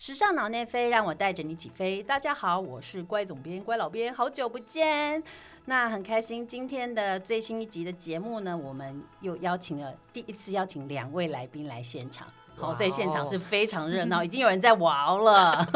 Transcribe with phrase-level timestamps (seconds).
[0.00, 2.00] 时尚脑内飞，让我带着你起飞。
[2.00, 5.20] 大家好，我是乖总编、乖老编，好久不见。
[5.64, 12.28] 那很开心，今天的最新一集的节目呢，我们又邀请了第一次邀请两位来宾来现场。
[12.56, 15.66] 好，所以现场是非常热闹， 已经有人在玩了。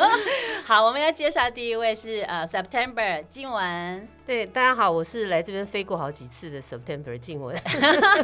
[0.64, 4.08] 好，我们要介绍第一位是呃 September 静雯。
[4.26, 7.54] 对，大家好，我是来这边飞过好几次的 September 静雯。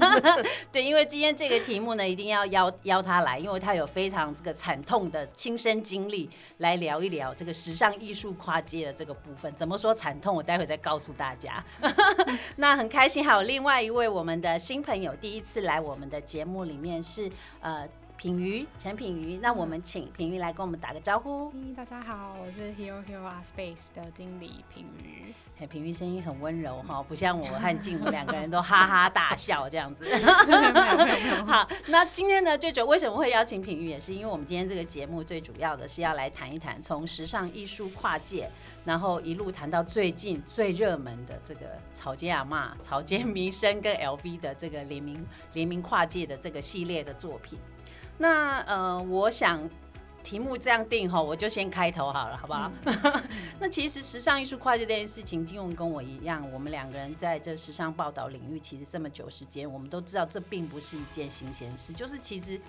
[0.73, 9.55] 对，因为今天这个题目呢，一定要邀邀他来，因为他有非常这个惨痛的亲身经历，来聊一聊这个时尚艺术跨界的这个部分。
[9.55, 10.35] 怎么说惨痛？
[10.35, 11.65] 我待会再告诉大家。
[12.57, 17.89] 那很开心，还有另外一位我们的新朋友，第一次来我们的节目里面是呃。
[18.23, 21.53] 品瑜，陈品瑜，那我们请品瑜来跟我们打个招呼。
[21.75, 25.35] 大家好，我是 Hero Hero Art Space 的经理品瑜。
[25.57, 30.09] 嘿，品瑜声音很温柔哈， 不像我和静雯两个人都哈哈大笑这样子。
[31.45, 38.49] 好，那今天呢，最主要为什么会邀请品瑜，也是因为我们今天这个节目最主要的是要来谈一谈从时尚艺术跨界，
[38.85, 45.21] 然后一路谈到最近最热门的这个草间亚马、草间弥生跟 LV 的这个联名
[45.55, 47.59] 联名跨界的这个系列的作品。
[48.23, 49.69] 那呃，我想
[50.23, 52.71] 题目这样定哈，我就先开头好了，好不好？
[53.59, 62.61] 那其实时尚艺术跨界这件事情，金融跟我一样，我们两个人在这时尚报道领域其实这么久时间，我们都知道这并不是一件新鲜事，就是其实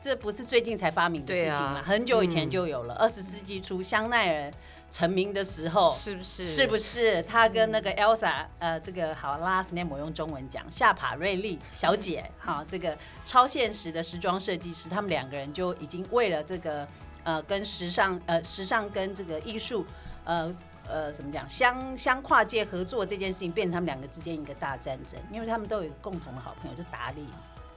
[0.00, 4.52] 这不是最近才发明的事情嘛，很久以前就有了，二十世纪初香奈儿。
[4.94, 6.44] 成名的时候是不是？
[6.44, 16.86] 是不是他跟那个 Elsa 呃，这个好 last name 我用中文讲，夏帕瑞丽小姐哈，这个超现实的时装设计师，他们两个人就已经为了这个
[17.24, 19.84] 呃，跟时尚呃，时尚跟这个艺术
[20.22, 20.48] 呃
[20.86, 27.26] 呃，怎么讲相相跨界合作这件事情，变成他们两个之间一个大战争，因为他们都有一个共同的好朋友，就达利。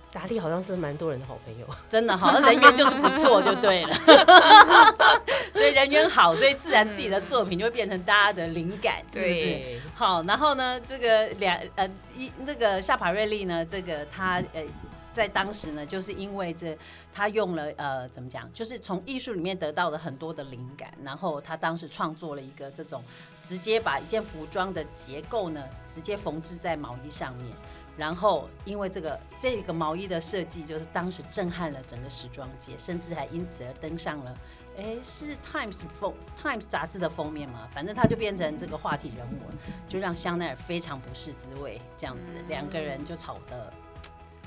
[0.09, 3.95] 达利好像是蛮多人的好朋友，真的好，人缘就是不错，就对了。
[5.57, 9.81] 对，人缘好，所以自然自己的作品就会变成大家的灵感，是不是？
[9.95, 14.63] 好，然后呢，这个两呃一那个夏帕瑞丽呢，这个他呃
[15.11, 16.77] 在当时呢，就是因为这
[17.11, 23.03] 他用了呃怎么讲，就是从艺术里面得到了很多的灵感，然后他当时创作了一个这种
[23.41, 27.51] 直接把一件服装的结构呢，直接缝制在毛衣上面。
[27.97, 34.37] 然后，因为这个这个毛衣的设计，就是当时震撼了整个时装界，甚至还因此而登上了，
[34.77, 37.67] 哎，是 Times 封 Times 杂志的封面嘛？
[37.73, 43.73] 反正他就变成这个话题人物，就让香奈儿非常不是滋味，这样子两个人就吵得，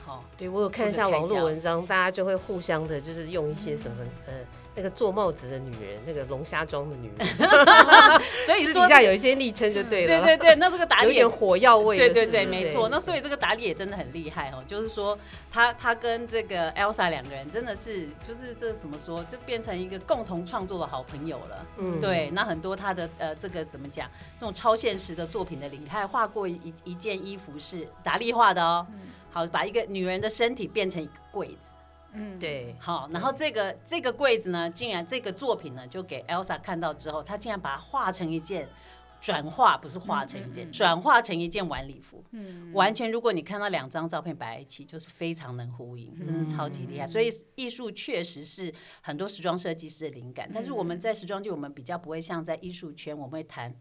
[0.04, 4.32] 好，对我有看一下网络文章，大家就会互相的，就是用一些什么，呃。
[4.80, 7.28] 那个做帽子的女人，那个龙虾装的女人，
[8.46, 10.20] 所以私底下有一些昵称就对了。
[10.22, 11.98] 对对对，那这个达利 有点火药味。
[11.98, 12.88] 对对对，没错。
[12.88, 15.19] 那所以这个达利也真的很厉害哦，就是说
[15.50, 21.66] 他他跟这个 Elsa 两个人真的是，就是这怎么说，就变成一个共同创作的好朋友了。
[21.76, 22.30] 嗯，对。
[22.30, 24.08] 那很多他的呃，这个怎么讲，
[24.38, 28.86] 那种超现实的作品的灵，他还画过一一件衣服是达利画的哦。
[28.92, 31.70] 嗯好，把一个女人的身体变成一个柜子。
[32.12, 38.69] 嗯，对，好，然后这个这个柜子呢，竟然这个作品呢，就给 Elsa 看到之后，他竟然把它画成一件
[39.21, 42.25] 转化，不是画成一件，转化成一件晚礼服。
[42.32, 47.06] 嗯，完全，如果你看到两张照片摆在一起，就是非常能呼应，真的超级厉害。
[47.06, 48.72] 所以艺术确实是
[49.03, 53.75] 很多时装设计师的灵感，但是我们在时装界，我们比较不会像在艺术圈，我们会谈。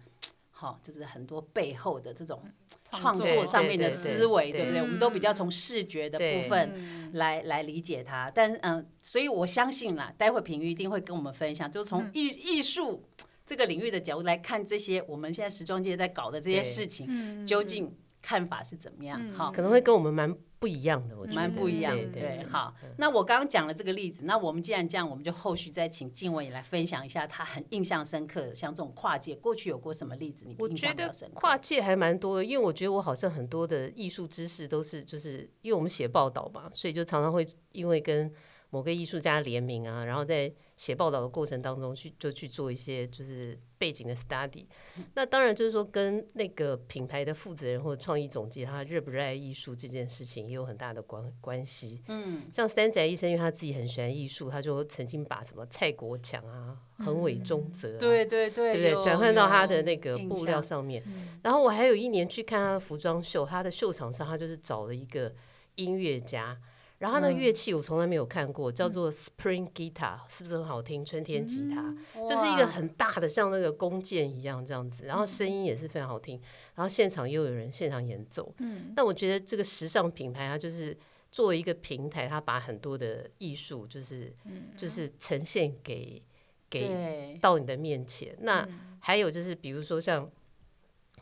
[0.59, 2.43] 好，就是很多背后的这种
[2.91, 4.81] 创作上面的思维，对不对？
[4.81, 8.29] 我们都比较从视觉的部分来来理解它。
[8.35, 13.05] 但嗯，所以我相信啦，待会平玉一定会跟我们分享，就是从艺艺术
[13.45, 19.17] 这个领域的角度来看这些我们现在时装界在搞的这些事情，究竟看法是怎么样？
[19.31, 20.35] 好，可能会跟我们蛮。
[20.59, 21.95] 不一样的，我觉得蛮不一样。
[22.11, 30.45] 对，好，那我刚刚讲了这个例子，那我们既然这样，我们就后续再请静文也来分享一下他很印象深刻的，像这种跨界，过去有过什么例子？
[30.45, 38.29] 你我觉得跨界还蛮多的，因为我觉得我好像很多的艺术知识都是，就是因为我们写报道嘛，所以就常常会因为跟
[38.69, 43.59] 某个艺术家联名啊，然后在写报道的过程当中去就去做一些就是。
[43.80, 44.65] 背景的 study，
[45.13, 52.03] 那当然就是说跟那个品牌的负责人或者创意总监他热不热爱艺术这件事情也有很大的关关系。
[52.09, 59.01] 嗯，像三宅医生，因为他自己很喜欢艺术，他就曾经把什么蔡国强啊、横尾中泽，对对对，对不对？
[59.06, 61.01] 转换到他的那个布料上面。
[61.42, 65.33] 然后我还有一年去看他的服装秀，他的秀场上他就是找了一个
[65.75, 66.59] 音乐家。
[67.00, 71.04] 然后那乐器我从来没有看过，叫做 Spring Guitar，是不是很好听？
[71.04, 71.96] 春天吉他
[72.28, 76.40] 就是一个很大的，像那个弓箭一样这样子，然后声音也是非常好听。
[76.75, 78.54] 然后现场又有人现场演奏。
[78.60, 80.96] 嗯，但我觉得这个时尚品牌它，就是
[81.31, 84.34] 作为一个平台，它把很多的艺术就是
[84.75, 86.22] 就是呈现给
[86.69, 88.36] 给，到你的面前。
[88.42, 88.68] 那
[89.00, 90.30] 还有就是比如说像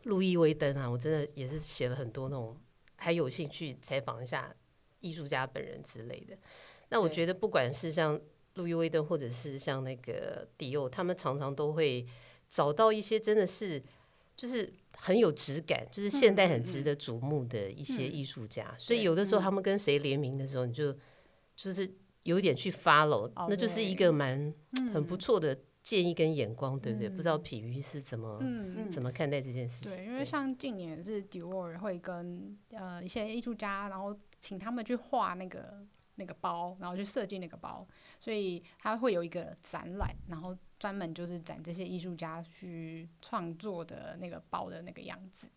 [0.05, 2.57] 路易威登啊，我真的也是写了很多那种，
[2.95, 4.51] 还有兴趣采访一下
[4.99, 6.37] 艺术家本人之类的。
[6.89, 8.19] 那我觉得不管是像
[8.55, 12.05] 路易威登，或者是像那个迪奥，他们常常都会
[12.49, 13.83] 找到一些真的是
[14.35, 18.73] 就是很有质感，就是现代很值得瞩目的一些艺术家。
[18.77, 20.95] 所以有的时候他们跟谁联名的时候，你就
[21.55, 21.91] 就是
[22.23, 24.53] 有点去 follow，、哦那就是一个蛮
[24.93, 27.09] 很不错的建议跟眼光，对不对？
[27.09, 29.95] 不知道品瑜是怎么、嗯，怎么看待这件事情？
[29.95, 30.15] 对，因？
[30.15, 35.85] 为像近年是 Dior 会跟呃一些艺术家，然后请他们去画那个
[36.15, 37.87] 那个包，然后去设计那个包，
[38.19, 45.47] 所以他会有一个展览，然后专门就是展这些艺术家去创作的那个包的那个样子。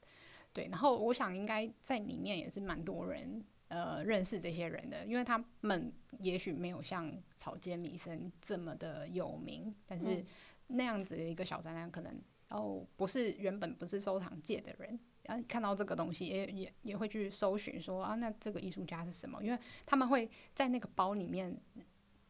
[0.53, 10.25] 对，然后我想应该在里面也是蛮多人呃认识这些人的，因为他们也许没有像草间弥生这么的有名，但是
[10.67, 19.43] 那样子的一个小展览，可能哦不是原本不是收藏界的人，然后看到这个东西也也也会去搜寻说啊，那这个艺术家是什么？
[19.43, 21.57] 因为他们会在那个包里面，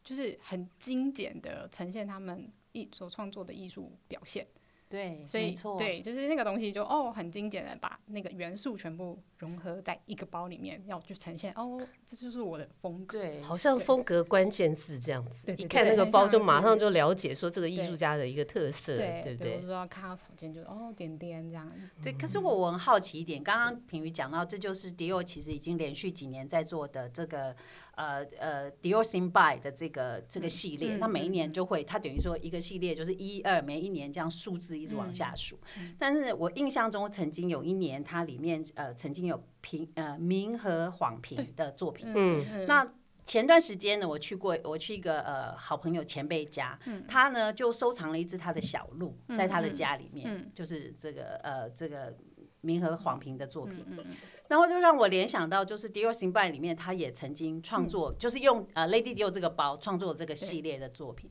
[0.03, 4.45] 就是很精简的呈现他们艺所创作的艺术表现。
[4.89, 13.17] 对，所以对，就是那个东西就哦很精简的把那个元素全部融合在一个包里面，要去呈现哦，这就是我的风格。
[13.17, 19.57] 对，好像风格关键字这样子，一看那个包就马上就了解说这个艺术家的一个特色，对对不对？
[19.57, 21.71] 比如说看到草间就哦点点这样，
[22.03, 27.55] 对，可是我我很好奇一点，刚刚品瑜讲到，这就是迪奥其实已经连续几年在做的这个
[27.95, 35.57] 呃呃迪奥 Sing By 的这个这个系列，嗯那每一年就会，它等于说一个系列就是一二，每一年这样数字一直往下数。
[35.79, 39.30] 嗯但是我印象中曾经有一年，它里面呃曾经有
[39.61, 42.93] 平呃明和晃平的作品，嗯那
[43.25, 47.05] 前段时间呢，我去过，我去一个呃好朋友前辈家，嗯。
[47.07, 52.17] 他呢就收藏了一只他的小鹿，在他的家里面，嗯就是这个呃这个
[52.61, 54.03] 明和晃平的作品，嗯
[54.49, 61.29] 然后就让我联想到，就是 Dior s i m b a 里面，他也曾经创作，就是用呃 Lady Dior 这个包创作这个系列的作品。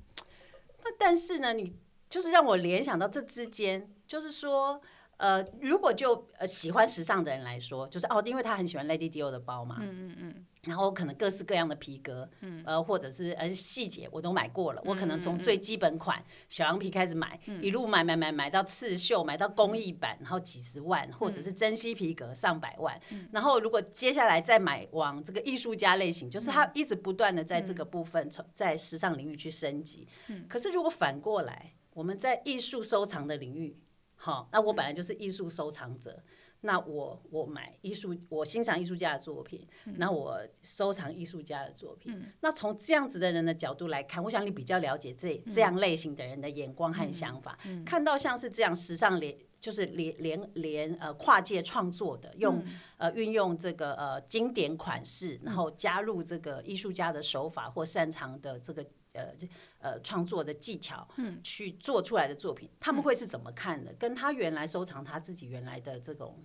[0.82, 1.74] 那但是呢，你
[2.08, 4.80] 就是让我联想到这之间，就是说。
[5.20, 22.98] 呃，如果就呃喜欢时尚的人来说，就是哦，因为他很喜欢 Lady Dior 的包嘛，嗯嗯嗯，然后可能各式各样的皮革，嗯，呃，或者是呃细节我都买过了，我可能从最基本款小羊皮开始买，一路买买买买到刺绣，买到工艺版，然后几十万，或者是珍稀皮革上百万，
[23.30, 30.08] 然后如果接下来再买往这个艺术家类型，就是他一直不断的在这个部分从在时尚领域去升级，
[30.48, 33.76] 可是如果反过来，我们在艺术收藏的领域。
[34.22, 36.22] 好，那我本来就是艺术收藏者，
[36.60, 42.22] 那我我买艺术，我欣赏艺术家的作品，那我收藏艺术家的作品。
[42.40, 47.58] 那从这样子的人的角度来看，我想你比较了解这这样类型的人的眼光和想法。
[47.86, 52.62] 看到像是这样时尚联就是连连连呃跨界创作的，用、
[52.98, 58.84] 呃运用这个呃经典款式，然后加入这个艺术家的手法或擅长的这个。
[59.12, 59.34] 呃，
[59.78, 63.92] 呃，创作的技巧，嗯，去做出来的作品，他们会是怎么看的？
[63.94, 66.44] 跟他原来收藏他自己原来的这种，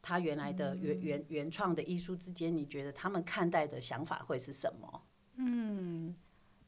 [0.00, 5.02] 他原来的原原原创的艺术之间，你觉得他们看待的想法会是什么？
[5.38, 6.14] 嗯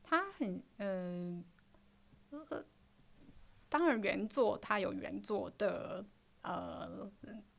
[0.03, 1.45] 他很嗯
[2.31, 2.65] 呃，
[3.69, 6.05] 当然原作他有原作的
[6.43, 7.11] 呃，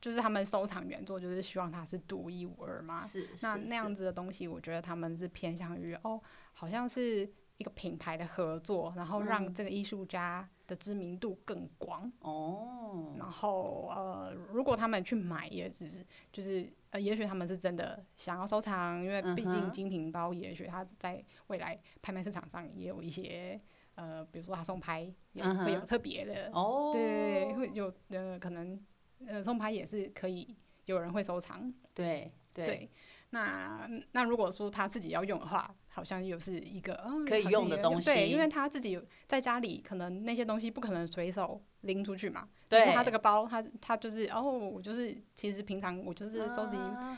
[0.02, 2.98] 就是他们收藏原作，就是希望它是独一无二嘛。
[2.98, 6.20] 是是那那样子的东西，我觉得他们是偏向于哦，
[6.54, 12.10] 好像是一个品牌的合作，然后让这个艺术家的知名度更广。
[12.22, 23.60] 哦，然后呃，如果他们去买，也只是就是呃，也许他们是真的想要收藏，因为毕竟精品包，也许它在未来拍卖市场上也有一些
[23.96, 28.82] 呃，比如说他送拍也会有特别的，哦，对对对，会有呃可能
[29.28, 32.66] 呃送拍也是可以有人会收藏，对对。
[32.66, 32.90] 对。
[33.32, 42.48] 那那如果说他自己要用的话，好像又是一个、嗯、可以用的东西对，西因为他自己有在家里，可能那些东西不可能随手拎出去嘛。
[42.68, 46.76] 对但是他这个包，他他就是哦，我就是其实平常我就是收集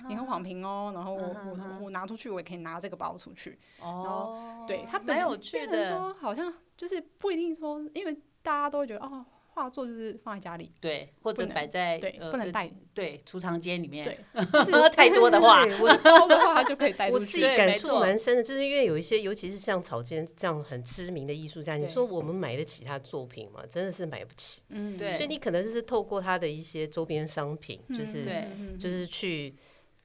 [0.09, 3.59] 银河晃屏哦，然后我我我拿出去，我也可以拿这个包出去。
[3.81, 14.03] 哦，对，它蛮本有趣变成，说好像就是不一定说，因为大家都会觉得哦，画作就是放在家里，对，或者摆在对，不能带，对储藏间里面，
[14.33, 17.21] 对，太多的话，对我包的话它就可以带出去。
[17.21, 23.61] 我自己感触蛮深的，就是因为有一些，尤其是像草间这样很知名的艺术家，你说我们买得起他作品吗？
[23.69, 24.61] 真的是买不起。
[24.69, 29.53] 嗯，对所以你可能就是透过他的一些周边商品，嗯就是对嗯就是去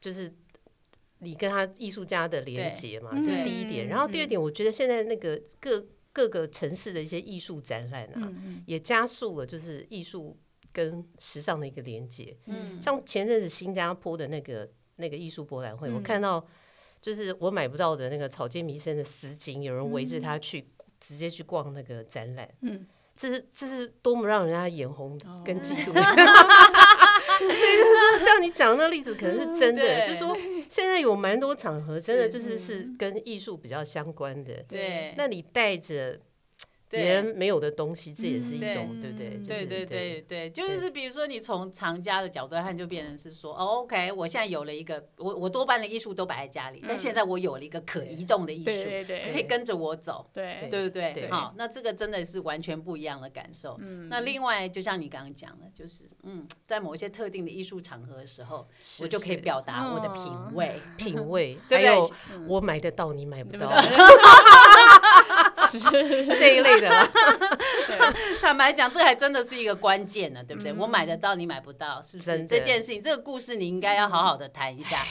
[0.01, 0.33] 就是
[1.21, 3.87] 你跟他艺术家的连接嘛，这是第一点。
[3.87, 5.83] 嗯然后第二点，我觉得现在那个各
[6.17, 10.35] 各个城市的一些艺术展览啊，嗯也加速了就是艺术
[10.73, 12.35] 跟时尚的一个连接。
[12.47, 16.03] 嗯，像前阵子新加坡的那个那个艺术博览会，我嗯。
[16.03, 16.43] 看到
[17.03, 20.67] 就是我买不到的那个草间弥生的丝巾，有人围着他去、
[20.99, 25.43] 直接去逛那个展览，嗯，这是这是多么让人家眼红哦。
[25.45, 25.93] 跟嫉妒。
[27.39, 29.83] 所以就是说，像你讲的那个例子，可能是真的。
[29.83, 30.37] 对就说
[30.69, 34.65] 现在有蛮多场合，真的就是是跟艺术比较相关的。
[34.69, 36.19] 对，那你带着
[36.97, 39.31] 别人没有的东西，这也是一种，对不对？
[39.47, 50.29] 对对对对，就是比如说你从藏家的角度来看，就变成是说，哦，OK，我现在有了一个，我我多半的艺术都摆在家里，但现在我有了一个可移动的艺术，对对可以跟着我走。
[50.33, 51.29] 对对不对？
[51.31, 53.77] 好，那这个真的是完全不一样的感受。
[53.81, 58.67] 嗯那另外，就像你刚刚讲的，就是嗯，在某一些特定的艺术场合的时候，
[59.03, 60.81] 我就可以表达我的品味。
[60.97, 62.11] 品味， 对对还有
[62.49, 63.71] 我买得到，你买不到？
[66.39, 67.09] 这一类的啦。
[68.41, 70.73] 坦白讲，这还真的是一个关键呢，对不对？
[70.73, 72.45] 我买得到，你买不到，是不是？
[72.45, 75.03] 这件事情，这个故事你应该要好好的谈一下。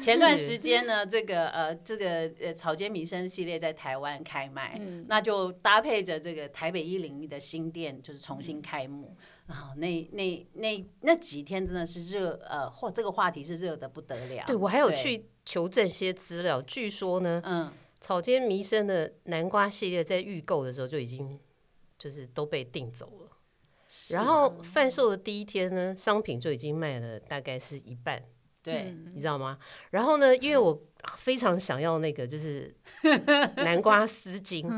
[0.00, 9.16] 前段时间呢，这个呃，这个呃草间弥生系列在台湾开卖，那就搭配着这个台北一零一的新店，就是重新开幕。
[9.46, 14.44] 然后那那那那几天真的是热，呃，或这个话题是热的不得了。
[14.46, 17.70] 对我还有去求证些资料，据说呢，嗯，
[18.04, 21.40] 草间弥生的南瓜系列在预购的时候就已经
[21.98, 23.30] 就是都被订走了，
[24.10, 28.22] 然后贩售的第一天呢，商品就已经卖了大概是一半，
[28.62, 29.58] 对，你知道吗？
[29.88, 30.78] 然后呢，因为我
[31.16, 32.76] 非常想要那个就是
[33.56, 34.68] 南瓜丝巾，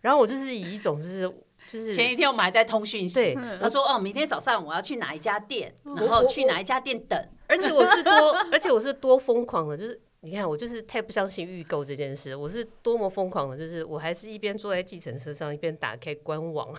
[0.00, 1.32] 然后我就是以一种就是
[1.68, 7.28] 就是前一天我们还在通讯息，对他说哦，明天早上我要去哪一家店，然后去哪一家店等。
[7.46, 8.12] 而且我是多，
[8.50, 16.72] 而且我是多疯狂的，就是你看，我就是太不相信预购这件事，我是多么疯狂的，就是我还是一边坐在计程车上，一边打开官网，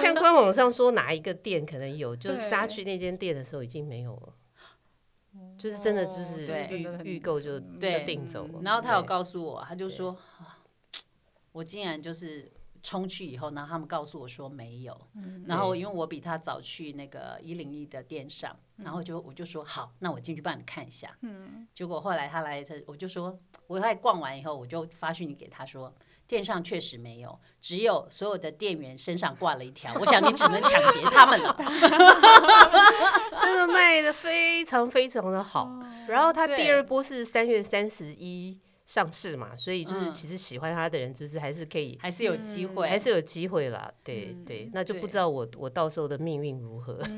[0.00, 4.34] 看官网上说哪一个店可能有，就是杀去那间店的时候已经没有了。
[5.56, 6.46] 就是真的就是
[7.04, 10.60] 预购就就订走了，然后他有告诉我，他就说，啊
[11.52, 12.50] 我竟然就是
[12.82, 15.00] 冲去以后，然后他们告诉我说没有，
[15.46, 21.16] 然后因为我比他早去那个一零一的店上，然后就我就说好，那我进去帮你看一下。
[21.72, 25.94] 结果后来他来这，我就说，我在逛完以后，我就发讯息给他说。
[26.24, 29.92] 店上确实没有，只有所有的店员身上挂了一条。
[30.00, 31.54] 我想你只能抢劫他们了。
[33.38, 35.68] 真的卖的非常非常的好。
[36.08, 38.58] 然后他第二波是三月三十一
[38.92, 47.00] 上市嘛，所以就是嗯其实喜欢他的人就是还是可以还是有机会，还是有机会啦，对对，那就不知道我我到时候的命运如何。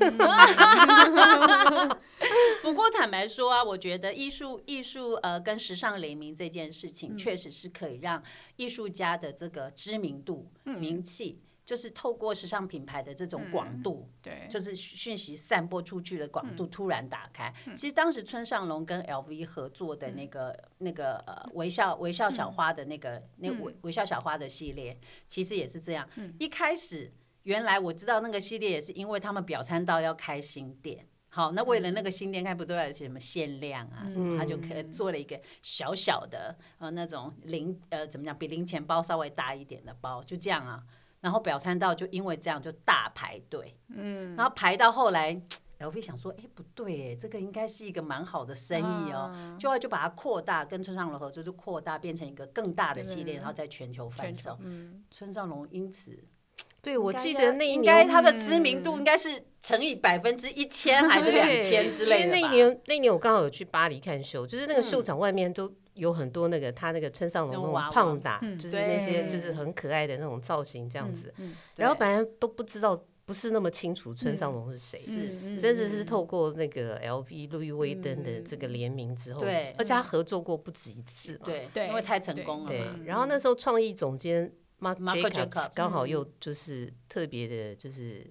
[2.63, 8.23] 不过坦白说啊，我觉得艺术艺术呃跟时尚联名这件事嗯情，确实是可以让
[8.55, 17.51] 艺术家的这个知名度、名气，就是透过时尚品牌的这种广度，对，就是讯息散播出去的广嗯度突然打开。
[17.75, 24.95] 其实当时村上隆跟 LV 合作的那个、那个呃微笑微笑小花的那个、那微微笑小花的系列，
[25.27, 26.07] 其实也是这样。
[26.37, 27.11] 一开始
[27.43, 31.07] 原来我知道那个系列也是因为他们表参道要开新店。
[31.29, 40.83] 好，那为了那个新店，开不都要有些什么限量啊什么，他就可做了一个小小的呃那种零呃怎么讲，比零钱包稍微大一点的包，就这样啊。
[41.25, 45.35] 然后表参道就因为这样就大排队，嗯，然后排到后来
[45.79, 54.55] ，LV 想说，哎，不对，哎，这个应该是一个蛮好的生意哦，就后就把它扩大，跟村上隆合作，就扩大变成一个更大的系列，然后在全球贩售。
[55.09, 56.15] 村上隆因此，
[56.79, 62.31] 对，我记得那一应该年，它的知名度应该是乘以百分之一千还是两千之类的？
[62.33, 68.57] 那一年那一年我刚好有去巴黎看秀，就是那个嗯秀场外面都有很多那个他那个村上隆那种胖达，嗯。
[68.57, 71.33] 就是那些就是很可爱的那种造型这样子。
[71.37, 74.99] 嗯然后本来都不知道，不是那么清楚村上隆是谁。
[74.99, 79.73] 是是真的是透过那个 LV 路易威登的这个联名之后，对。
[79.77, 84.97] 而且他合作过不止一次嘛，对对因为太成功了对嘛。，然后那时候创意总监 Mark
[85.31, 88.25] Jacobs 刚好又就是特别的，就是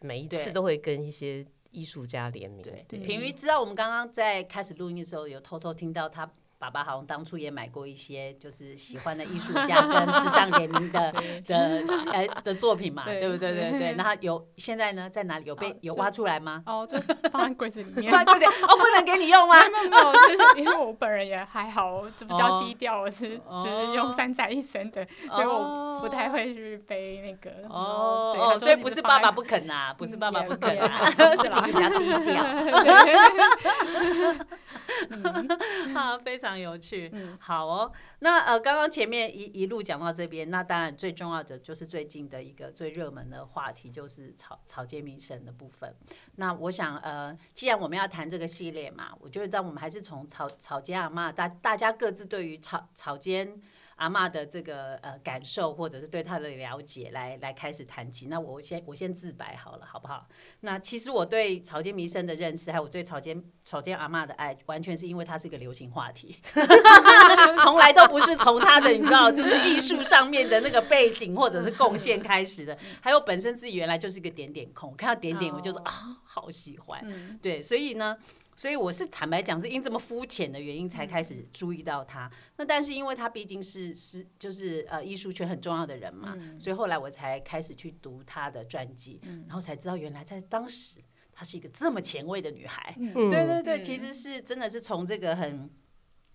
[0.00, 2.62] 每一次都会跟一些艺术家联名。
[2.62, 6.30] 对，对，品瑜知道我们刚刚在开始录音的时候，有偷偷听到他
[6.64, 11.12] 爸爸好像当初也买过一些就是喜欢的艺术家跟时尚联名的
[11.46, 13.52] 的呃的作品嘛，对对不对？
[13.52, 13.94] 对对。
[13.98, 16.62] 然后有现在呢，在哪里有被哦有挖出来吗？
[16.64, 16.96] 哦，就
[17.30, 18.10] 放在柜子里面。
[18.14, 19.54] 放柜子哦，不能给你用吗？
[19.68, 27.50] 没有没有，就是因为我本人也还好，就比较哦低调，我是哦就是用三宅一生的，所以我不太会去背那个。
[27.68, 32.44] 哦哦，所以不是爸爸不肯啊，不是爸爸不肯也啊， 是是啦品瑜比较低调。
[36.00, 37.08] 啊，非常常有趣。
[37.14, 45.96] 嗯好哦，那呃，刚刚前面一一路讲到这边，那当然最重要的就是最近的一个最热门的话题，就是草草间民生的部分。
[46.36, 53.58] 那我想呃，既然我们要谈这个系列嘛，我觉得让我们还是从草草间阿嬷大大家各自对于草草间。
[53.96, 58.26] 阿嬷的这个呃感受，或者是对她的了解，来来开始谈起。
[58.26, 60.26] 那我先我先自白好了，好不好？
[60.60, 66.36] 那其实我对草间弥生的认识，还有我对草间草间阿嬷的爱，完全是因为它是一个流行话题，
[67.62, 72.76] 从来都不是从他的你知道，就是艺术上面的那个背景或者是贡献开始的。
[73.00, 77.00] 还有本身自己原来就是一个点点控，我看到点点我就说哦啊，好喜欢。
[77.04, 78.16] 嗯对，所以呢，
[78.56, 82.30] 所以我是坦白讲，是因这么肤浅的原因才开嗯始注意到他。
[82.56, 91.00] 那但是因为他毕竟是是就是呃艺术圈很重要的人嘛，嗯所以后来我才开始去读他的传记，然后才知道原来在当时
[91.32, 92.94] 她是一个这么前卫的女孩。
[92.98, 95.70] 嗯对对对，嗯其实是真的是从这个很。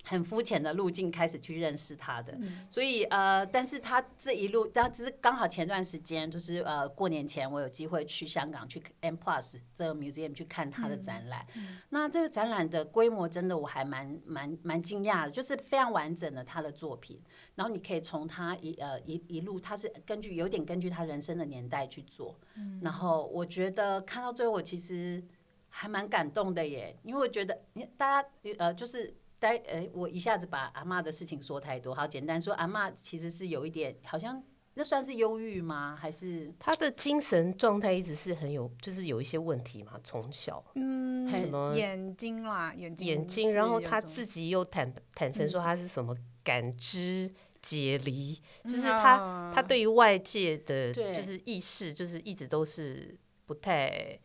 [0.09, 2.35] 很肤浅的路径开始去认识他的，
[2.67, 11.45] 所以呃，但是他这一路，他只是刚好前段时间就是呃过年前，我有机会去香港去 M Plus 这个 museum 去看他的展览。
[11.89, 17.21] 那这个展览的规模真的我还蛮蛮蛮惊讶的，就是非常完整的他的作品，
[17.53, 22.35] 然后你可以从他一呃一一路，他是根据有点根据他人生的年代去做，
[22.81, 25.23] 然后我觉得看到最后，我其实
[25.69, 29.13] 还蛮感动的耶，因为我觉得你大家呃就是。
[29.39, 34.43] 待呃，我一下子把阿嬷的事情说太多，好简单说，阿嬷其实是有一点，好像
[34.73, 35.97] 那算是忧郁吗？
[35.99, 54.17] 还是他的精神状态一直是很有，就是有一些问题嘛，从小嗯，什么眼睛啦，眼睛眼睛，然后他自己又坦坦诚说他是什么感知解离，就是嗯他啊他对于外界的就是意识，就是一直都是不太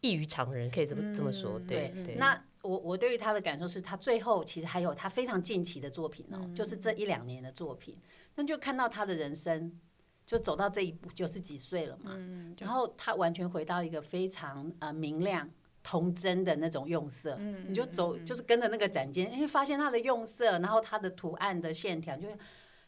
[0.00, 2.14] 异于常人，可以这么这么说，嗯对对。
[2.16, 7.96] 那我我对于他的感受是他最后其实还有他非常近期的作品哦、嗯就是这一两年的作品，
[8.34, 9.78] 那就看到他的人生
[10.24, 15.50] 就走到这一步，九十几岁了嘛，嗯，然后他完全回到一个非常呃明亮。
[15.84, 17.66] 童真的那种用色，嗯。
[17.68, 22.38] 你就走，就是跟着那个展间，哎，发现它的用色，然后它的图案的线条，就会，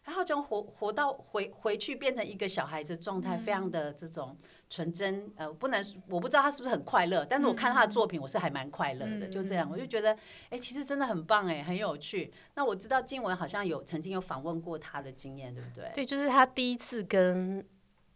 [0.04, 4.36] 然后从活活到回回去变成一个小孩子状态，非常的这种
[4.68, 10.16] 纯真，呃，不能，我不知道他是不是很快乐，但是我看他的作品，我是还蛮快乐的，就这样，我就觉得，
[10.50, 12.32] 哎，其实真的很棒，哎，很有趣。
[12.54, 15.90] 那我知道静雯好像有曾经有访问过他的经验，对不对？
[15.94, 17.64] 对，就是他第一次跟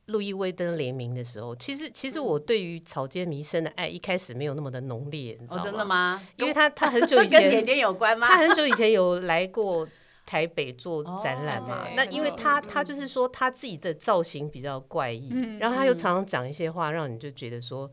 [0.06, 5.62] 路易威登联名的时候，其实其实我对于草间弥生的爱一开始没有那么的浓烈，你知道哦，吗？
[5.64, 5.84] 真的？
[5.84, 6.22] 吗？
[6.36, 8.26] 因为他他很久以前跟点前， 点有关吗？
[8.26, 9.86] 他很久以前有来过
[10.28, 11.86] 台北做展览嘛。
[11.96, 17.90] 那因为他他就是说他自己的造型比较怪异，然后他又常常讲一些话，让你就觉得说。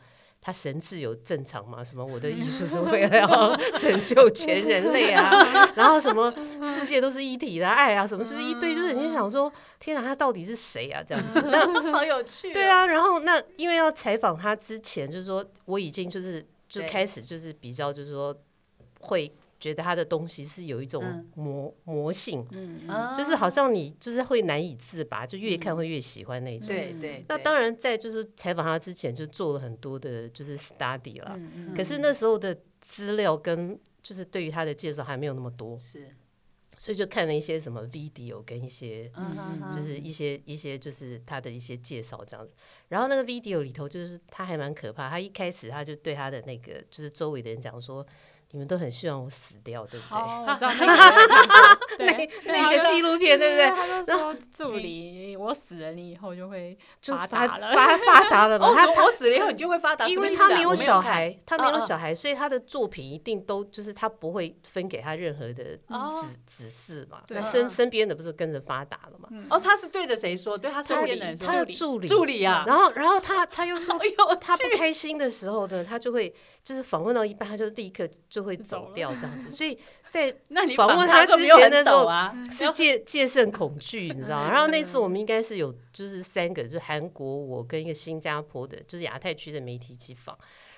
[0.48, 1.84] 他神智有正常吗？
[1.84, 5.44] 什么我的 艺术是为了要拯救全人类啊，
[5.76, 11.02] 然后什么世界都是一体的爱啊，什么就是一堆，就是你就想说，天哪，他到底是谁啊？
[11.02, 11.42] 这样子。
[11.52, 18.32] 那 好有趣、对，啊，然后那因为要采访他之前，就是说我已经就是就开始就是比较就是说
[19.00, 19.34] 会
[19.66, 21.32] 觉得他的东西是有一种嗯。
[21.36, 22.46] 魔、魔性，
[23.18, 26.68] 就是好像你就是会难以自拔，就越看会越喜欢那种。
[26.68, 31.34] 对对，对那当然，在就是采访他之前，就做了很多的就是 study 了。
[31.38, 36.08] 嗯可是那时候的资料跟就是对于他的介绍还没有那么多，是，
[36.78, 39.12] 所以就看了一些什么 video 跟一些
[39.74, 42.54] 就是一些一些就是他的一些介绍这样子。
[42.90, 45.10] 然后那个 video 里头，就是他还蛮可怕。
[45.10, 48.06] 他一开始他就对他的那个就是周围的人讲说
[48.56, 53.70] ：“你们都很希望我死掉，对不对？”哦， 我知道那个， 对，那个纪录片，对不对？
[53.70, 57.74] 他就说助理，我死了，你以后就会发就发达了。
[57.74, 67.22] 发发达了 他说我死了以后你就会发达，因为他没有小孩，他没有小孩，所以他的作品一定都就是他不会分给他任何的哦子子嗣嘛。
[67.28, 69.28] 对那身身边的不是跟着发达了嘛？
[69.50, 70.58] 哦，他是对着谁说？
[70.58, 71.46] 对他身边的人说。
[71.46, 76.34] 他的助理，助理啊，然后然后他他又说哎呦，他不开心的时候呢，他就会
[76.66, 79.52] 就是访问到一半，他就立刻就会走掉这样子。
[79.52, 79.78] 所以
[80.10, 80.36] 在
[80.76, 82.10] 访问他他之前的时候
[82.52, 84.50] 是戒戒慎恐惧，你知道吗？
[84.52, 90.36] 然后那次我们应该是有就是三个，就是韩国我跟一个新加坡的，就是亚太区的媒体一起访，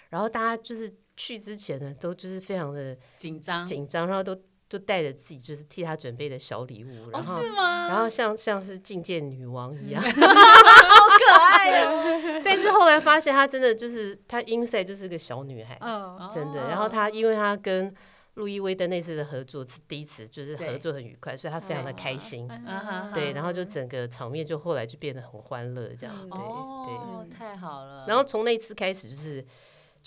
[0.10, 4.38] 然后大家就是去之前呢，都就是非常的紧张，紧张，然后都
[4.70, 7.42] 就带着自己就是替他准备的小礼物，哦然后。
[7.42, 7.88] 是吗？
[7.88, 16.64] 然后像像是觐见女王一样， 好可爱哦， 但是后来发现她真的就是她 inside 就是个小女孩，嗯，真的。
[16.64, 17.94] 哦然后她因为她跟
[18.36, 22.48] 路易威登那次的合作是第一次，就是合作很愉快，所以她非常的开心。
[22.50, 27.38] 嗯对，然后就整个场面就后来就变得很欢乐，这样嗯对对。
[27.38, 28.06] 太好了。
[28.08, 29.44] 然后从那次开始，就是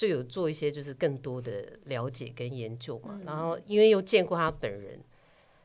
[0.00, 3.20] 就有做一些就是更多的了解跟研究嘛。
[3.26, 4.98] 然后因为又见过他本人，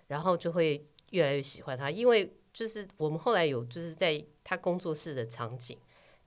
[0.08, 5.78] 然后就会越来越喜欢他，因为就是我们后来有就是在他工作室的场景。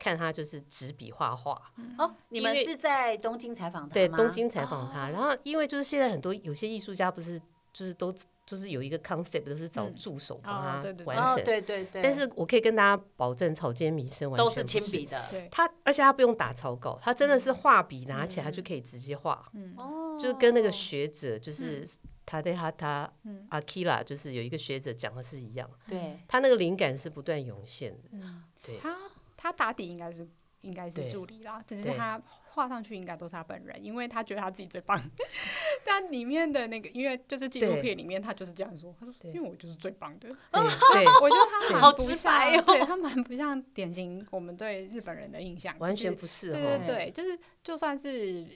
[0.01, 1.61] 看他就是执笔画画
[1.99, 5.09] 哦，你们是在东京采访他对，东京采访他。
[5.09, 7.43] 然后因为就是现在很多有些艺术家不是
[7.79, 8.13] 就是都
[8.45, 12.03] 就是有一个 concept 都是找助手帮他完成，对对对。
[12.03, 15.23] 但是我可以跟大家保证，草间弥生都是亲笔的。
[15.49, 19.49] 他而且他不用打草稿，他真的是画笔拿起来他就可以直接画。
[19.77, 21.89] 哦，就是跟那个学者就是
[22.27, 23.09] 他对他他
[23.51, 25.71] 阿基拉就是有一个学者讲的是一样。
[25.87, 28.19] 对，他那个灵感是不断涌现的。
[28.61, 28.77] 对。
[28.79, 28.97] 他
[29.37, 30.27] 他打底应该是
[30.63, 35.01] 应该是助理啦，只是他画上去应该都是他本人，因为他觉得他自己最棒。
[35.85, 46.53] 但里面的那个，因为就是纪录片里面，他就是这样说，他说：“因为我就是最棒的。” 对，我觉得他蛮不像，对他蛮不像典型我们对日本人的印象，完全不是。
[46.53, 48.47] 对对对，就是就算是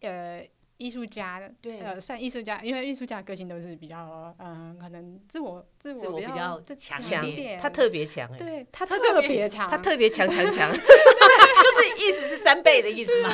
[0.00, 0.46] 呃。
[0.80, 10.86] 艺术家，对，呃，算艺术家，因为艺术家的个性都是比较，嗯，可能自我自我比较强一点，他特别强，对他特别强，他特别强强强，就是
[12.10, 13.30] 意思是三倍的意思嘛，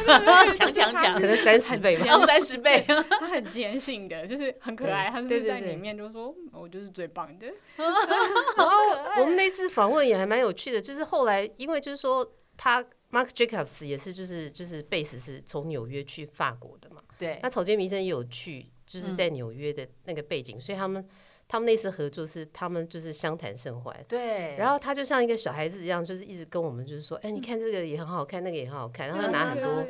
[0.52, 7.46] 强强强，可能三十倍吧，三十倍， 他很坚信的，就是很可爱，他是在里面就说，我就是最棒的。
[7.76, 7.90] 然
[8.68, 17.02] 后我们那次访问也还蛮有趣的，就是后来因为就是说他 Mark Jacobs 也是就是就是贝斯是从纽约去法国的嘛。
[17.18, 21.02] 对，那草间弥生也有去，就是在纽约的那个背景，所以他们
[21.48, 23.96] 他们那次合作是他们就是相谈甚欢。
[24.08, 29.84] 对，然后他就像一个小孩子一样，就是一直跟我们就是说，哎，你看这个也很好看，那个也很好看，然后他拿很多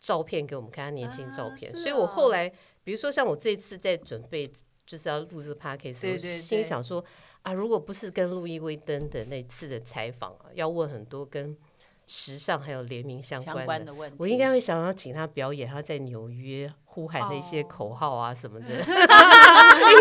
[0.00, 1.70] 照片给我们看，他年轻照片。
[1.72, 2.48] 所以我后来，
[2.82, 4.50] 比如说像我这次在准备
[4.86, 7.04] 就是要录这个 p a c k a g e 我心想说
[7.42, 11.56] 啊，如果不是跟路易威登的那次的采访啊，要问很多跟。
[12.10, 18.66] 时尚还有联名相关的问题，我应该会想要请他表演他在纽约呼喊的一些口号啊什么的，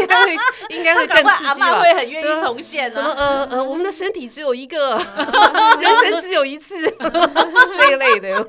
[0.01, 0.35] 应该会
[0.69, 1.79] 应该会更刺激吧？
[1.79, 4.97] 会很愿意重现什么呃呃，我们的身体只有一个，
[5.79, 8.43] 人生只有一次 这一类的，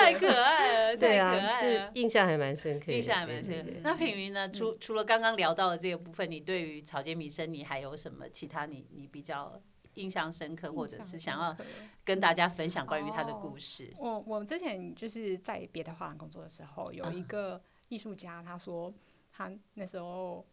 [0.00, 3.72] 太可爱了，对啊，就印象还蛮深刻，印象还蛮深刻。
[3.82, 4.48] 那品云呢？
[4.48, 9.60] 除除了刚刚聊到的这个部分，你对于草间弥生，你还有什么其他你你比较？
[9.98, 11.56] 印象深刻，或者是想要
[12.04, 13.92] 跟大家分享关于他的故事。
[13.98, 18.92] 我我之前就是在别的画廊工作的时候，有一个艺术家，他说
[19.32, 20.46] 他那时候。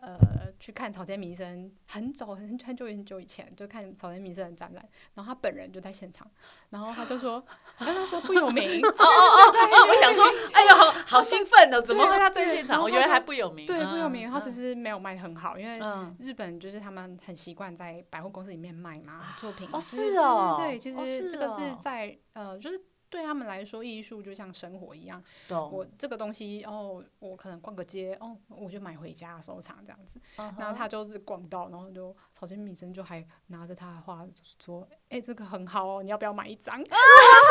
[0.00, 0.18] 呃，
[0.58, 6.26] 去看草间弥生，很早很很久很久以前就看草间弥生的展览，然后他本人就在现场，
[6.70, 7.42] 然后他就说，
[7.76, 12.82] 他那时候不有名， 哦哦哦， 我想说，哎呦，好好兴奋哦，怎么会他在现场？
[12.82, 15.78] 我觉得还不有名，对，不有名，他其实没有卖很好，因为
[16.18, 22.80] 日本就是他们很习惯在百货公司里面卖嘛作品，哦是哦，对，其实这个是在呃，就是。
[23.10, 25.22] 对他们来说，艺术就像生活一样。
[25.48, 30.20] 我这个东西，哦，我可能逛个街，哦，我就买回家收藏这样子。
[30.56, 34.24] 然后他就是逛到，然后就草间弥生就还拿着他的画
[34.64, 36.88] 说：“哎，这个很好哦，你要不要买一张？”啊，怎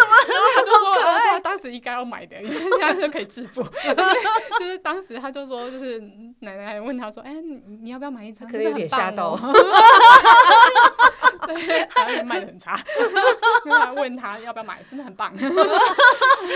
[0.10, 0.15] 么？
[0.30, 3.62] 然后他就说： “哦，他当时应该要买的，因为现在就可以致富。
[4.60, 6.00] ”就是当时他就说，就是
[6.39, 9.38] 奶奶问他说：“哎，你你要不要买一张？”可能有点吓到。
[11.54, 12.80] 对，然后卖的很差。
[13.96, 15.34] 问他要不要买，真的很棒。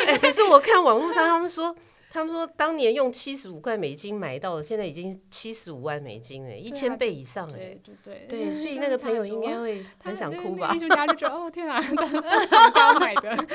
[0.08, 1.76] 哎，可是我看网络上他们说，
[2.14, 7.76] 他们说当年用七十五块美金买到的，现在已经七十五万美金了，一千倍以上哎。
[7.84, 10.72] 对对对，所以那个朋友应该会很想哭吧？
[10.76, 11.82] 艺术家就觉得哦天啊，
[12.52, 13.36] 他刚买的。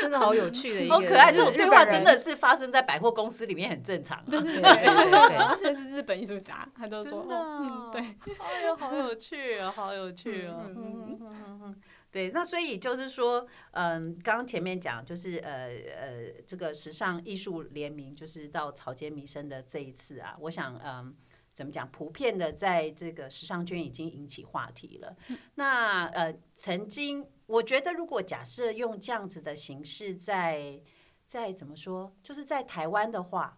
[0.00, 1.30] 真的好有趣的一个，好可爱。
[1.30, 4.24] 这种对话真的是发生在百货公司里面，很正常。
[4.24, 8.00] 对对对对，而且是日本艺术家，他都说，嗯，对，
[8.38, 10.64] 哎呀，好有趣哦，好有趣哦。
[10.74, 11.76] 嗯嗯嗯
[12.16, 21.14] 对，那所以就是说，嗯，刚刚前面讲，就是呃呃，这个时尚艺术联名，就是到草间弥生的这一次啊，我想，嗯，
[21.52, 25.14] 怎么讲，普遍的在这个时尚圈已经引起话题了。
[25.56, 27.26] 那呃，曾经。
[27.46, 30.82] 我觉得，如果假设用这样子的形式，在
[31.28, 33.56] 在怎么说，就是在台湾的话，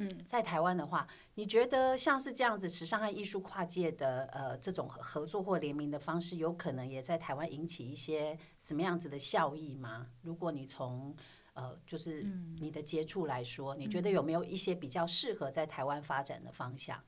[0.00, 10.06] 嗯，在台湾的话，你觉得像是这样子时尚和艺术跨界的呃这种合作或联名的方式，有可能也在台湾引起一些什么样子的效益吗？
[10.22, 11.14] 如果你从
[11.52, 12.22] 呃就是
[12.60, 16.98] 你的接触来说，你觉得有没有一些比较适合在台湾发展的方向？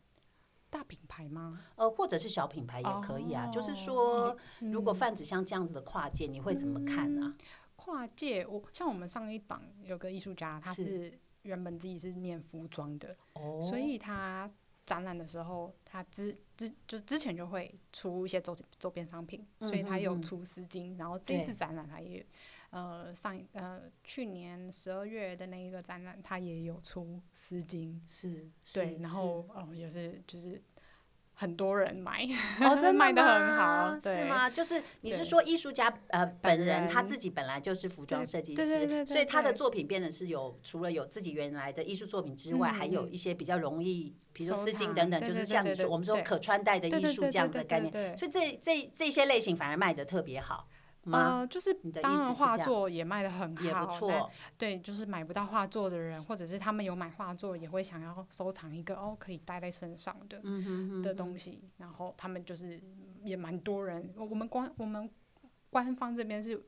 [0.69, 1.61] 大品牌吗？
[1.77, 3.47] 呃，或者是小品牌也可以啊。
[3.47, 7.35] 就是说，如果泛指像这样子的跨界，你会怎么看呢？
[7.77, 13.17] 跨界，我像我们上一档有个艺术家，他是原本自己是念服装的，
[13.69, 14.51] 所以他
[14.85, 22.25] 展览的时候，他之之就之前就会出一些周周边商品，所以他有出丝巾，然后这次展览他也
[22.71, 30.61] 呃上呃去年十二月的那一个展览，他也有出丝巾，是，对，然后哦也是就是
[31.43, 32.23] 很多人买，
[32.61, 33.57] 哦， 真的卖的很吗？
[33.57, 34.49] 好，是吗？
[34.49, 43.13] 就是你是说艺术家呃本人他自己本来就是服装设计对对对师，对所以他的作品变得是有除了有自己原来的艺术作品之外，嗯还有嗯。
[43.13, 50.65] 一些比较容易，比如说丝巾等等，就是像你说我们说可穿戴的艺术这样的概念，所以这这这些类型反而卖的特别好吗？
[51.11, 61.61] 呃，就是当然画作也卖的很好，也不错，对，就是买不到画作的人，或者是他们有买画作，也会想要收藏一个哦可以带在身上的、嗯哼哼的东西。
[61.79, 62.81] 然后他们就是
[63.25, 65.11] 也蛮多人，我我们官我们
[65.71, 66.63] 官方这边是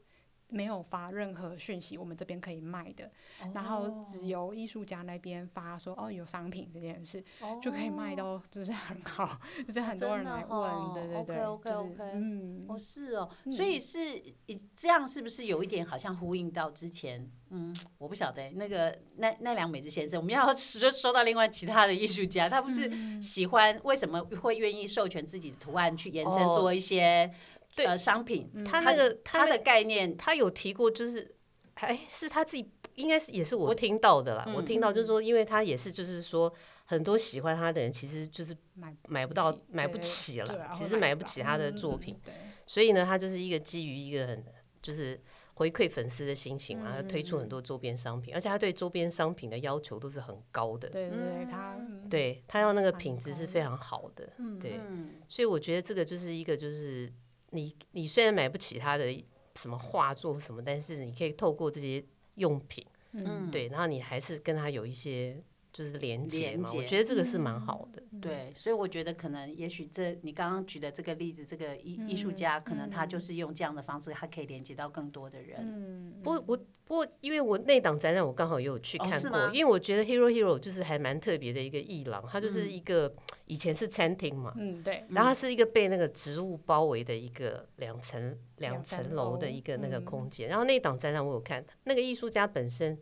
[0.48, 3.11] 没有发任何讯息，我们这边可以卖的，
[3.54, 7.22] 然后只由艺术家那边发说哦有商品这件事，
[7.62, 12.66] 就可以卖到就是很好， 就是很多人来问，哦对对对 OK，OK，就是 OK 嗯。
[12.68, 17.30] 哦，是哦，所以是以这样是不是有一点好像呼应到之前？
[17.50, 23.22] 嗯，我不晓得那个奈奈良美智先生，我们要说说到另外其他的艺术家，他不是嗯。
[23.22, 26.54] 喜欢为什么会愿意授权自己的图案去延伸哦。
[26.54, 28.50] 做一些对呃商品？
[28.64, 31.34] 他那个那个他的概念他有提过，就是
[31.74, 34.44] 哎，是他自己应该是也是我听到的啦。
[34.46, 36.52] 嗯我听到就是说，因为他也是就是说，
[36.84, 42.32] 很多喜欢他的人其实就是买买不到买不起了，其实买不起他的嗯作品，对。
[42.66, 44.44] 所以呢，他就是一个基于一个很
[44.80, 45.20] 就是
[45.54, 50.88] 回馈粉丝的心情嘛，他推嗯出很多周边商品，而且他对周边商品的要求都是很高的。
[50.88, 54.26] 对对对，他嗯对他要那个品质是非常好的，
[54.60, 57.12] 对，嗯所以我觉得这个就是一个，就是
[57.54, 65.40] 你你虽然买不起他的什么画作什么，但是你可以透过这些用品，嗯，对，然后你还是跟他有一些
[65.74, 68.00] 就是连接嘛，接我觉得这个是蛮好的。
[68.20, 75.58] 对，所以我觉得可能也许这你刚刚举的这个例子，这个艺艺术家可能他就是用这样的方式，他可以连接到更多的人。
[75.58, 76.56] 嗯，不过我
[76.87, 83.12] 不过因为我那档展览我刚好也有去看过，哦因为我觉得 Hero Hero 就是还蛮特别的一个艺廊，它嗯就是一个、
[83.46, 90.48] 以前是餐厅嘛，嗯对，然后它是一个被那个植物包围的一个两层两两层层楼的一个那个嗯空间。
[90.48, 92.96] 然后那一档展览我有看，那个艺术家本身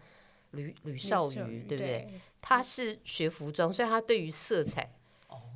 [0.52, 2.08] 吕吕少宇，对不对？？
[2.42, 4.90] 他是学服装，所以他对于色彩，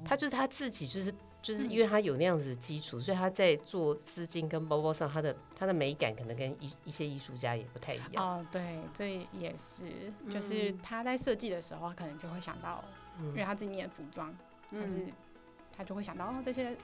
[0.02, 1.12] 他就是他自己就是。
[1.42, 8.40] 就是因为他有那样子的基础，所以他在做丝巾跟包包上，他的他的美感可能跟一一些艺术家也不太一样。
[8.40, 9.88] 哦，对，这也是，
[10.28, 12.82] 就是他在设计的时候，他可能就会想到，
[13.20, 14.36] 因为他自己念服装，
[14.72, 15.06] 他是
[15.76, 16.76] 他就会想到哦，这些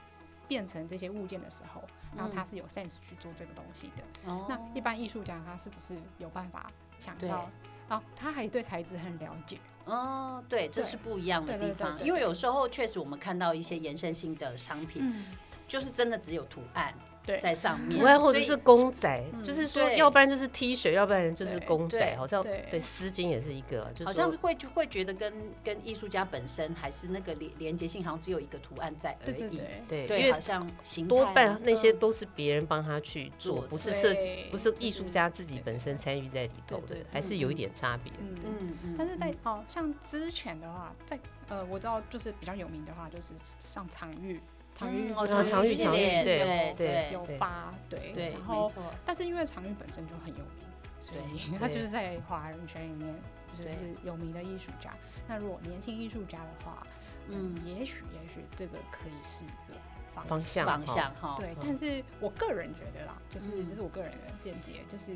[0.47, 1.83] 变成这些物件的时候，
[2.15, 4.31] 然后他是有 sense 去做这个东西的。
[4.31, 7.49] 哦那一般艺术家他是不是有办法想对到？
[7.89, 15.25] 哦，他还对材质很了解，哦，对，这是不一样的地方，因为有时候确实我们看到一些延伸性的商品，嗯，
[15.67, 25.33] 就是真的只有图案对在上面，图案或者是公仔，就是说，要不然就是 T 恤，要不然就是公仔，好像对对丝巾也是一个，就是好像说会会觉得跟
[25.63, 29.33] 跟艺术家本身还是那个连连接性，好像只有一个图案在而已。
[29.33, 38.11] 对对对，对，因为，好像形多半那些嗯都是别人帮他去做，不是设计，不是艺术家自己本身参与在里头的还是有一点差别。
[38.19, 38.35] 嗯。
[38.45, 41.17] 嗯嗯，但是在哦，像之前的话，在
[41.49, 44.39] 呃，我知道就是比较有名的话，就是像常玉，
[44.83, 47.37] 常玉嗯哦，常玉常玉列，对对对有对。
[47.37, 50.65] 发对对，然后没错，但是因为常玉本身就很有名，
[50.99, 53.13] 所以 他就是在华人圈里面
[53.57, 53.69] 就是
[54.03, 54.93] 有名的艺术家。
[55.27, 56.85] 那如果年轻艺术家的话，
[57.29, 59.79] 嗯嗯，也许也许这个可以是一个
[60.13, 63.67] 方方向方向哈，对，但是我个人觉得啦，就是嗯。
[63.69, 65.13] 这是我个人的见解，就是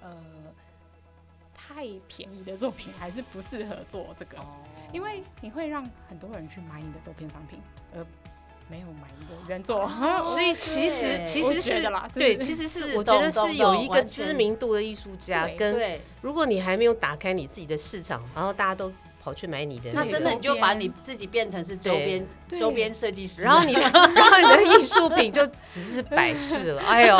[0.00, 0.16] 呃，
[1.54, 4.44] 太便宜的作品还是不适合做这个，哦。
[4.92, 7.60] 因为你会让很多人去买你的周边商品，
[7.94, 8.04] 而
[8.70, 9.90] 没有买你的人做。
[10.24, 11.82] 所以其实其实是
[12.14, 26.82] 对，其实是是我觉得是有一个知名度的艺术家，跟对，如果你还没有打开你自己的市场，然后大家都跑去买你的那那，真的你就把你自己变成是周边周边设计师，然后你然后你的艺术品就只是摆饰了。
[26.88, 27.16] 哎呦，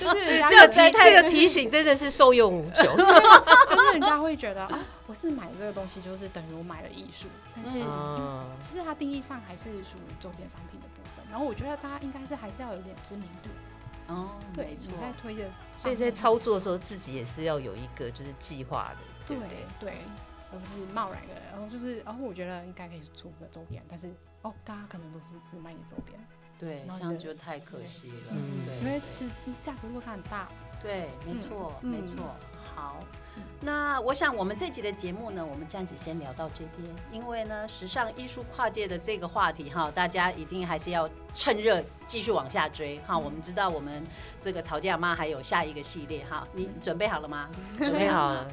[0.00, 2.84] 就是这个提这个提醒真的是受用无穷。
[2.96, 11.24] 就是人家会觉得啊，我是买这个东西，就是等于我买了艺术，但是哦其实它定义上还是属于周边商品的部分。
[11.30, 13.48] 然后我觉得大家应该是还是要有点知名度，
[14.12, 19.64] 哦，对，你，在推的，所以在操作的时候，自己也是要有一个就是计划的，对对不对？
[19.80, 19.98] 对，
[20.52, 21.34] 而不是贸然的。
[21.50, 24.08] 然后就是，然后我觉得应该可以出个周边，但是
[24.42, 26.18] 哦，大家可能都是只卖你周边，
[26.58, 30.48] 对，这样就太可惜了，嗯对，因为其实价格落差很大。
[30.80, 32.36] 对，没错，嗯没错。
[32.74, 33.00] 好，
[33.60, 43.18] 那我想我们这集的节目呢，我们暂时先聊到这边，因为呢，时尚艺术跨界的这个话题哈，大家一定还是要趁热继续往下追哈。
[43.18, 44.02] 我们知道我们
[44.40, 47.48] 这个吵架妈还有下一个系列哈，你准备好了吗？
[47.78, 48.46] 准备好了，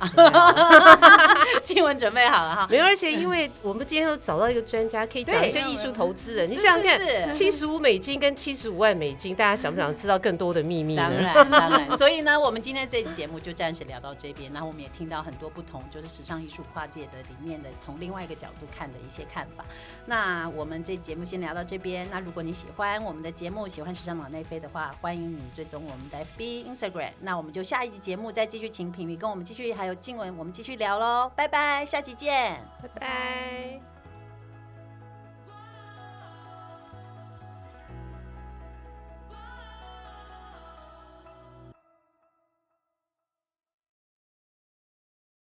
[1.64, 2.68] 静文准备好了哈。
[2.68, 6.50] 没有，而且因为我们今天又找到一个专家，可以讲一些艺术投资人。
[6.50, 11.04] 你想想看，七十五美金跟七十五万美金，大家想不想知道更多的秘密呢？
[11.04, 11.96] 当然，当然。
[11.96, 14.90] 所以呢，我们今天这期节目就暂时聊到这边，然后我们也。
[14.96, 19.66] 听到很多不同，就是时尚艺术跨界的里面的，从另外一个角度看的一些看法。
[20.06, 22.08] 那我们这节目先聊到这边。
[22.10, 27.12] 那如果你喜欢我们的节目，喜欢时尚脑内飞的话，欢迎你追踪我们的 FB、Instagram。
[27.20, 31.30] 那我们就下一集节目再继续请品品跟我们继续，还有静文，我们继续聊喽。
[31.36, 33.95] 拜拜，下期见，拜拜。